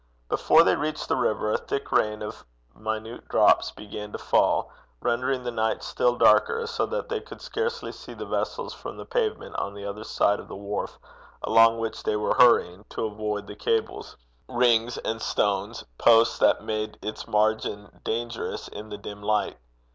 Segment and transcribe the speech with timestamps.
[0.29, 2.43] Before they reached the river, a thick rain of
[2.75, 7.91] minute drops began to fall, rendering the night still darker, so that they could scarcely
[7.91, 10.87] see the vessels from the pavement on the other side of the quay,
[11.43, 14.17] along which they were hurrying, to avoid the cables,
[14.49, 19.59] rings, and stone posts that made its margin dangerous in the dim light.